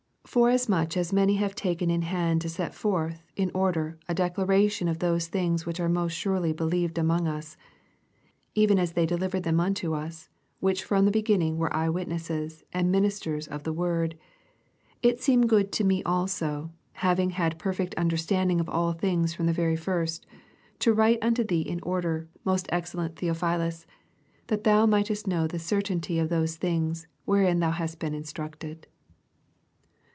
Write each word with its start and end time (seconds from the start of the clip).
1 0.31 0.31
Forasmnoli 0.53 0.95
as 0.95 1.11
many 1.11 1.33
have 1.35 1.55
taken 1.55 1.91
In 1.91 2.03
hand 2.03 2.39
to 2.39 2.47
set 2.47 2.73
forth 2.73 3.21
in 3.35 3.51
order 3.53 3.97
a 4.07 4.13
declar 4.15 4.45
ration 4.47 4.87
of 4.87 4.99
those 4.99 5.27
things 5.27 5.65
which 5.65 5.77
are 5.77 5.89
most 5.89 6.13
surely 6.13 6.53
believed 6.53 6.97
among 6.97 7.27
us, 7.27 7.57
2 8.55 8.61
Even 8.61 8.79
as 8.79 8.93
they 8.93 9.05
delivered 9.05 9.43
them 9.43 9.59
unto 9.59 9.93
us, 9.93 10.29
which 10.61 10.85
from 10.85 11.03
the 11.03 11.11
be^nning 11.11 11.57
were 11.57 11.73
eyewitnesses, 11.75 12.63
and 12.71 12.89
ministers 12.89 13.45
of 13.45 13.63
the 13.63 13.73
word; 13.73 14.17
8 15.03 15.09
It 15.15 15.21
seemed 15.21 15.49
good 15.49 15.69
to 15.73 15.83
me 15.83 16.01
also, 16.03 16.71
haT* 16.93 17.17
in^ 17.17 17.31
had 17.31 17.59
perfect 17.59 17.93
understanding 17.95 18.61
of 18.61 18.69
all 18.69 18.93
things 18.93 19.33
from 19.33 19.47
the 19.47 19.53
very 19.53 19.75
first, 19.75 20.25
to 20.79 20.93
write 20.93 21.19
unto 21.21 21.43
thee 21.43 21.61
in 21.63 21.81
order, 21.83 22.29
most 22.45 22.67
excellent 22.71 23.17
Theophilus, 23.17 23.83
4 23.83 23.91
That 24.47 24.63
thou 24.63 24.85
mightest 24.85 25.27
know 25.27 25.45
the 25.45 25.57
certfdnty 25.57 26.21
of 26.21 26.29
those 26.29 26.55
things, 26.55 27.07
wherein 27.25 27.59
thou 27.59 27.71
hast 27.71 27.99
been 27.99 28.13
instructeo. 28.13 28.77